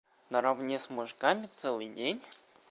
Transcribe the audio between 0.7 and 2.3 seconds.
с мужиками целый день?